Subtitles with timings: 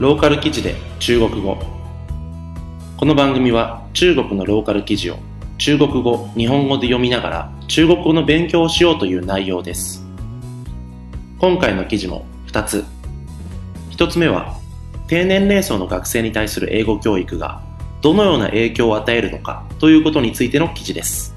[0.00, 1.58] ローカル記事で中国語。
[2.96, 5.18] この番組は中国のローカル記事を
[5.58, 10.02] 中国語、日本語で読みながら中国語の勉強をしようという内容です。
[11.38, 12.82] 今回の記事も2つ。
[13.90, 14.56] 1つ目は
[15.06, 17.60] 低年齢層の学生に対する英語教育が
[18.00, 21.34] どのような影響を与えるのかということについての記事です。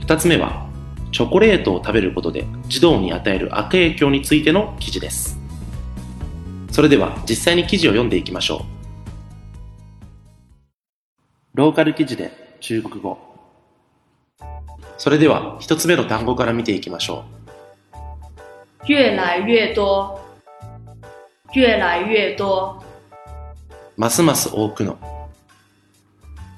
[0.00, 0.66] 2つ目は
[1.12, 5.37] チョコレートを食べることで児童に与える悪影響についての記事です。
[6.78, 8.60] それでは実際に記事を読んでいきましょう。
[11.54, 13.18] ローカル記事で中国語。
[14.96, 17.24] それでは一つ目の単語から見ていきましょ
[18.84, 18.92] う。
[18.92, 20.20] 越来越多。
[21.52, 22.80] 越来越多。
[23.96, 24.96] ますます多くの。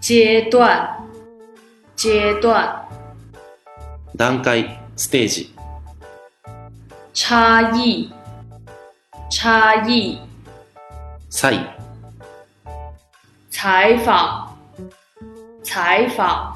[0.07, 1.09] 階段。
[1.97, 2.89] 階段。
[4.15, 5.55] 段階ステージ。
[7.15, 8.20] 差異
[9.30, 10.20] 差異
[11.30, 11.60] 差異
[13.52, 14.50] 採訪
[15.64, 16.56] 採訪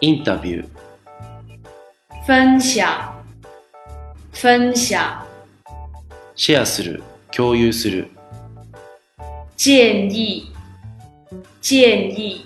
[0.00, 0.68] インタビュー
[2.26, 2.86] 分享
[4.32, 5.26] 分享
[6.34, 7.02] シェアする
[7.34, 8.08] 共有する
[9.56, 10.52] 建議
[11.62, 12.44] 建議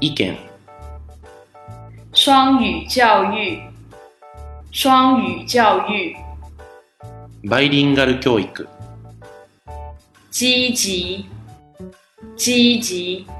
[0.00, 0.36] 意見
[2.12, 3.60] 双语教育
[4.70, 6.25] 双语教育
[7.47, 8.67] バイリンガル教育。
[10.31, 11.29] 積極
[12.35, 13.31] 積極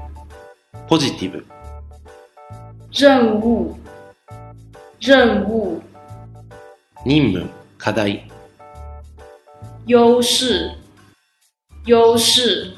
[0.88, 1.44] ポジティブ。
[2.90, 3.74] 任務。
[4.98, 5.82] 任務。
[7.04, 8.30] 任務課題。
[9.86, 10.74] 優勢。
[11.84, 12.72] 優勢。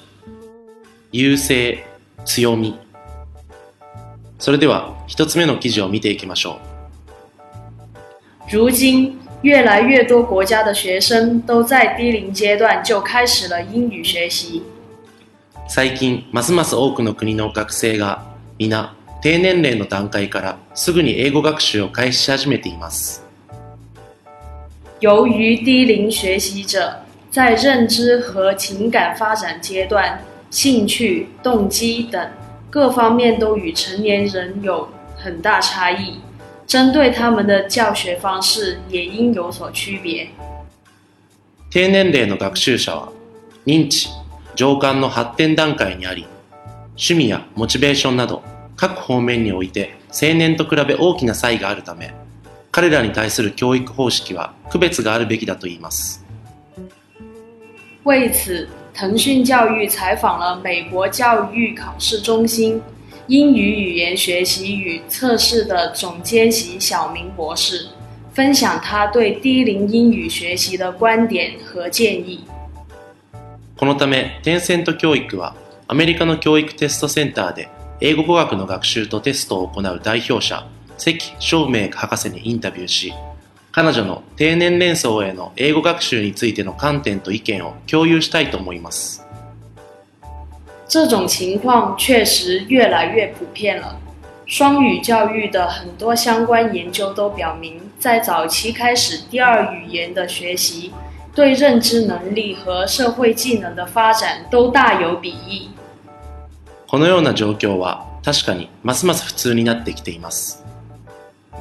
[1.13, 1.85] 優勢
[2.25, 2.77] 強み。
[4.41, 6.59] それでは一つ目の記事を見ていきましょ
[8.49, 8.51] う。
[8.51, 14.64] 如今越来越多国家的学生都在低龄阶段就开始了英语学习。
[15.68, 18.24] 最近、ますます多くの国の学生が
[18.58, 23.24] 皆低年齢の段階からすぐに英語学習を開始し始めています。
[25.00, 30.20] 由于低龄学习者在认知和情感发展阶段、
[30.50, 32.30] 兴趣、动机等
[32.70, 34.88] 各方面都与成年人有
[35.18, 36.20] 很大差异。
[36.70, 40.28] 针对他们的教学方式也应有所区别。
[41.70, 43.10] 低年齢の学習者は
[43.66, 44.10] 認知、
[44.56, 46.26] 情感の発展段階にあり、
[46.92, 48.42] 趣味やモチベーションなど
[48.76, 52.14] 各方面において青年と比べ大きな差異があるため、
[52.72, 56.26] 彼らに対する教育方式は区別があるべきだと言います。
[58.04, 62.82] 为此，腾讯教育采访了美国教育考试中心。
[63.31, 67.87] 英语语言学习与测试的总监席小明博士
[68.35, 72.41] 分享他对低龄英语学习的观点和建议。
[73.77, 75.55] このため、テンセント教育は
[75.87, 77.69] アメリカの教育テストセンターで
[78.01, 80.67] 英語語学の学習とテストを行う代表者、
[80.99, 83.15] 関照明博士にインタビューし、
[83.71, 89.30] 彼女の低年齢層への英語学習についての観点と意見を共有したいと思います。
[90.90, 93.98] 这种情况确实越来越普遍了。
[94.46, 100.92] 双语教育的很多相关研究都表明，在早期开始第二语言的学习，
[101.34, 105.70] 对认知能力和社会技能的发展都大有裨益。
[106.88, 110.64] このような状況は確かにますます普通になってきています。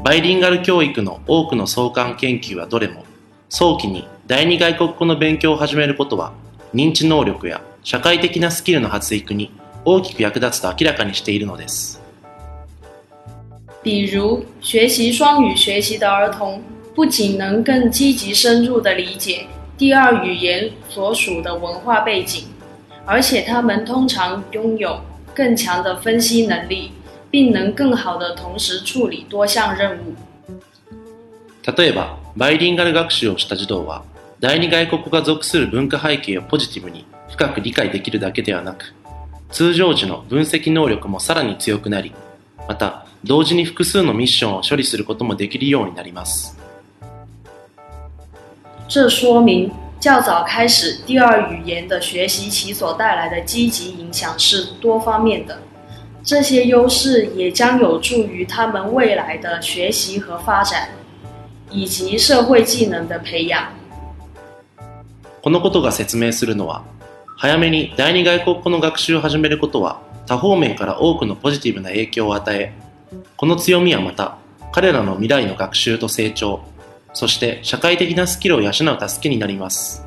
[0.03, 3.05] バイリンガル教育の多くの相関研究はどれも、
[3.49, 6.33] 早期に第二外国語の勉強を始めることは、
[6.75, 9.52] 認知能力や 社会的なスキルの発育に
[9.86, 12.02] 大きく役立つと明らかにしているのです。
[13.84, 16.62] 比如，学习双语学习的儿童
[16.94, 19.48] 不仅能更积极深入的理解
[19.78, 22.44] 第二语言所属的文化背景，
[23.06, 25.00] 而且他们通常拥有
[25.34, 26.92] 更强的分析能力，
[27.32, 30.14] 并能更好的同时处理多项任务。
[31.78, 34.04] 例えば、バイリンガル学習をした児童は、
[34.42, 38.94] 第二外国語が属する文化背景をポジティブに深く理解できるだけではなく、
[39.52, 42.14] 通常時の分析能力もさらに強くなり、
[42.68, 46.58] また同時に複数のミッションを処理することもできるようになります。
[48.88, 55.60] 这说明较早开始第二语言的学习，其所带来的积极影响是多方面的。
[56.24, 60.90] 这些优势也将有助于他们未来的学习和发展，
[61.72, 63.70] 以及社会技能的培养。
[65.42, 66.84] このことが説明するのは
[67.42, 72.74] 早めに第二外国語の学習を始めることは多方面から多くのポジティブな影響を与え、
[73.38, 74.38] この強みはまた
[74.74, 76.60] 彼らの未来の学習と成長、
[77.14, 78.90] そして社会的なスキルを養う助
[79.22, 80.06] けになります。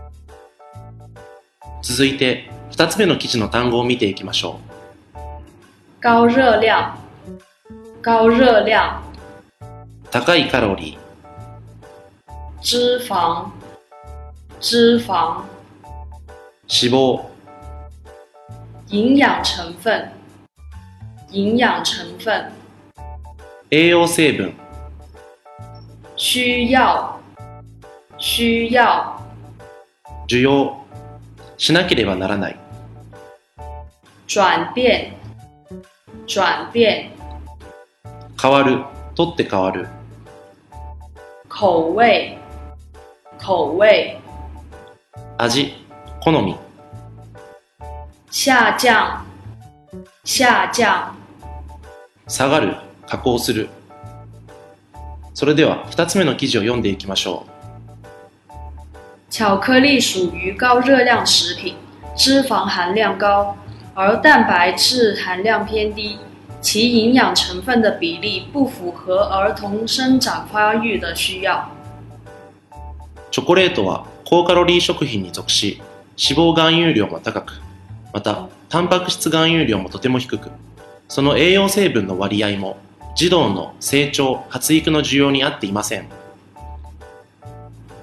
[1.81, 4.61] 続いて2つ目の記事の単語を見ていきましょ
[6.02, 6.93] 高热量，
[8.02, 11.02] 高热量，う高いカロリー。
[12.61, 13.46] 脂肪，
[14.61, 15.43] 脂肪，
[16.75, 17.21] 脂肪
[18.89, 20.11] 营养成分，
[21.31, 22.51] 营养成分，
[23.69, 24.55] 栄養成分。
[26.17, 27.21] 需要，
[28.19, 29.21] 需要，
[30.27, 30.75] 需要。
[31.59, 32.57] しなければならない。
[34.27, 35.13] 转变，
[36.27, 37.11] 转变，
[38.41, 38.83] 変わる。
[39.15, 39.87] 取って変わる。
[41.51, 42.39] 口味，
[43.39, 44.19] 口味，
[45.37, 45.81] 味
[46.25, 46.55] 好み。
[48.31, 49.25] 下降，
[50.23, 51.11] 下降，
[52.29, 52.77] 下がる。
[53.09, 53.69] 加工する。
[55.35, 57.45] それでは2つ目の記事を読んでいきましょ
[59.31, 61.75] 巧克力属于高热量食品，
[62.17, 63.57] 脂肪含量高，
[63.95, 66.21] 而蛋白质含量偏低，
[66.61, 71.69] 其营养成分的比例不符合儿童生长发育的需要。
[72.71, 72.77] う
[73.33, 75.83] チョコレートは高カロリー食品に属し
[76.17, 77.61] 脂肪含有量も高く
[78.12, 80.50] またタンパク質含有量もとても低く
[81.09, 82.79] その栄養成分の割合も
[83.14, 86.09] 児童の成長発育の需要に合っていません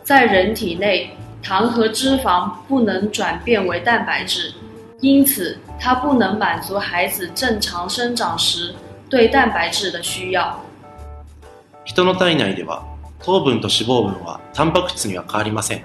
[0.03, 1.11] 在人体内，
[1.43, 4.53] 糖和脂肪不能转变为蛋白质，
[5.01, 8.73] 因此它不能满足孩子正常生长时
[9.07, 10.59] 对蛋白质的需要。
[11.85, 12.83] 人の体内では
[13.23, 15.83] 糖分と脂肪分はタンパク質には変わりません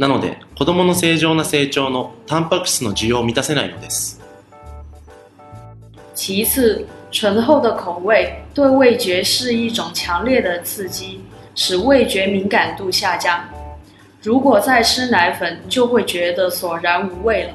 [0.00, 4.18] なので子供の正常な成長のタンパク質の需要を満たせないのです
[6.14, 11.20] 其次，醇厚的口味对味觉是一种强烈的刺激，
[11.54, 13.46] 使味觉敏感度下降。
[14.22, 17.52] 如果再吃奶粉，就会觉得索然无味了。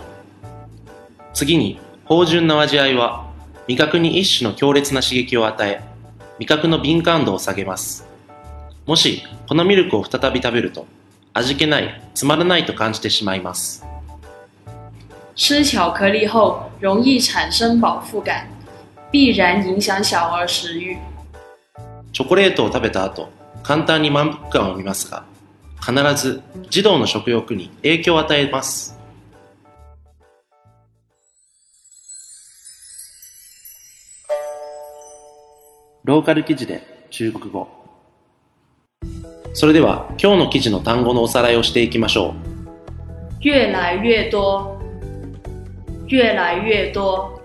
[1.33, 3.25] 次に芳醇な味わいは
[3.67, 5.81] 味覚に一種の強烈な刺激を与え
[6.37, 8.07] 味覚の敏感度を下げます
[8.85, 10.85] もしこのミルクを再び食べると
[11.37, 13.85] 味気ないつまらないと感じてしまいます。
[15.35, 18.47] 吃巧克力后容易产生饱腹感，
[19.11, 20.97] 必然影响小儿食欲。
[22.13, 23.29] チョコレートを食べた後
[23.63, 25.25] 簡単に満腹感を見ますが
[25.85, 28.97] 必ず児童の食欲に影響を与えます。
[36.05, 37.67] ローカル記事で中国語
[39.57, 42.35] それでは今日の記事の単語のおさらいをしていきましょ
[43.41, 44.77] 越来越多，
[46.09, 47.39] 越来越多，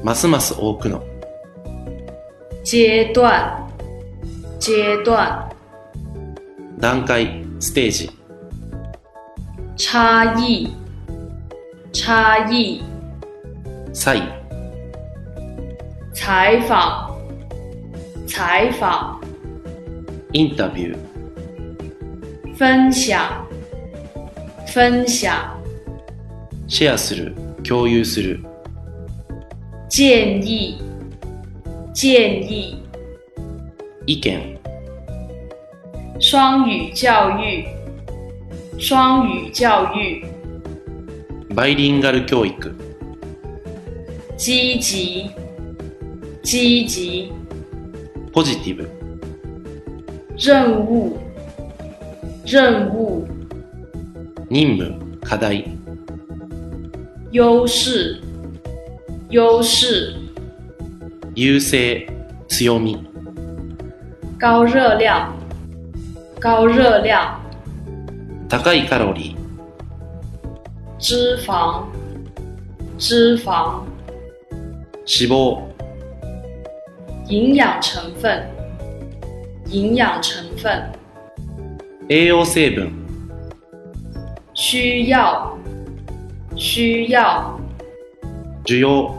[0.00, 1.04] うますます多くの。
[2.64, 3.68] 阶段，
[4.58, 5.50] 阶段，
[6.78, 7.44] 段階。
[7.60, 8.10] ステージ。
[9.76, 10.74] 差异，
[11.92, 12.82] 差異
[16.14, 17.14] 采访，
[18.26, 19.20] 采访，
[20.36, 22.56] インタビュー。
[22.56, 23.46] 分享，
[24.66, 25.54] 分享，
[26.66, 27.36] シェアする。
[27.62, 28.40] 共有する。
[29.88, 30.76] 建议，
[31.94, 32.82] 建议，
[34.06, 34.58] 意見。
[36.18, 37.64] 双语教育，
[38.76, 40.24] 双语教育，
[41.54, 42.74] バイリンガル教育。
[44.36, 45.30] 积极，
[46.42, 47.32] 积极，
[48.32, 48.90] ポジティブ
[50.43, 51.17] 任务，
[52.45, 53.27] 任务，
[54.49, 55.65] 任務課題
[57.31, 58.19] 优势，
[59.29, 60.15] 优势，
[61.35, 62.07] 優勢
[62.47, 62.97] 強み
[64.39, 65.31] 高热量，
[66.39, 67.39] 高热量，
[68.49, 69.39] 高いカロリー
[70.97, 71.83] 脂肪，
[72.97, 73.83] 脂肪，
[75.05, 75.61] 脂肪
[77.27, 78.43] 营养成分，
[79.66, 80.92] 营养成分，
[82.08, 82.90] 栄養成分。
[84.54, 85.58] 需要，
[86.54, 87.58] 需要，
[88.64, 89.14] 需要。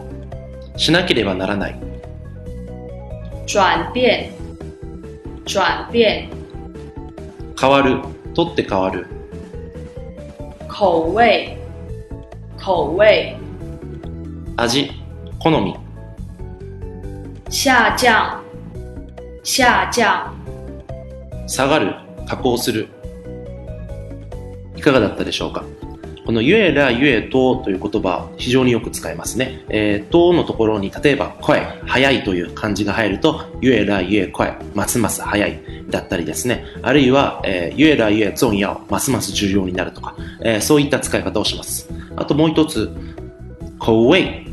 [0.77, 1.75] しなければならない。
[3.45, 4.29] 转变，
[5.45, 6.29] 转变，
[7.59, 7.99] 変わる。
[8.33, 9.07] 取って変わる。
[10.67, 11.57] 口味，
[12.57, 13.35] 口味，
[14.57, 14.91] 味。
[15.39, 15.75] 好み。
[17.49, 18.41] 下降，
[19.45, 20.33] 下降，
[21.47, 21.93] 下がる
[22.27, 22.87] 加工する
[24.75, 25.63] いかがだったでしょうか？
[26.25, 29.63] このゆえらゆえとという言葉非常によく使いますね。
[29.69, 35.61] えー、とのところに例えば声、早いという漢字が入るとゆえらゆえ声、ますます早い、
[35.91, 41.87] だったりですね、あるいは、えー、越来越重要、ますます重要になるとか、えー、そういった使い方をします。
[42.15, 42.89] あともう一つ、
[43.77, 44.21] 口味。
[44.23, 44.44] え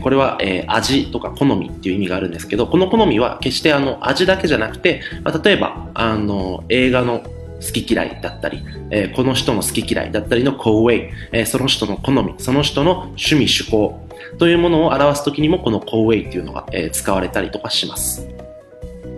[0.00, 14.06] ー、これは、えー、味とか好みっていう意味があるんですけど、この好みは決してあの味だけじゃなくて、まあ、例えばあの映画の好き嫌いだったり、えー、この人の好き嫌いだったりの口味、えー、その人の好み、その人の趣味趣向
[14.38, 18.39] というものを表すときにもこの口味っていうのが、えー、使われたりとかします。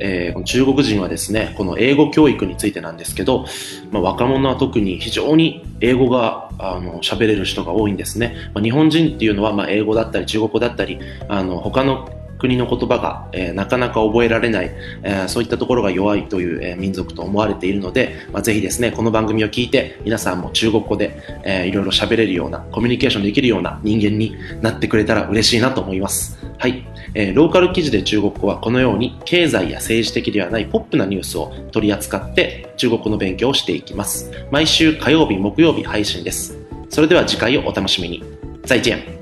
[0.03, 3.47] えー、中国人はですね、この英語教育についてなんですけど、
[3.91, 8.35] まあ、若者は特に非常に英語があの喋れる人が多いんですね。
[8.53, 12.09] まあ、日本人っていうのは、まあ、英語だったり中国語だったり、あの他の
[12.43, 14.73] 国の言葉が、えー、なかなか覚えられない、
[15.05, 26.37] えー、そういったところが弱いという、えー、民族と思われているので、まあ、ぜひですね、この番組を聞いて皆さんも中国語で、えー、いろいろ喋れるような、コミュニケーションできるような人間になってくれたら嬉しいなと思います。
[26.59, 26.85] はい。
[27.15, 34.33] えー、ローカル記事で中国語はこのように経済や政治的ではないポップなニュースを取り扱って中国語の勉強をしていきます。
[34.51, 36.59] 毎週火曜日、木曜日配信です。
[36.89, 38.25] それでは次回をお楽しみに。
[38.65, 39.22] 再见。